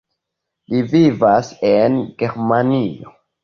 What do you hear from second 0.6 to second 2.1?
Li vivas en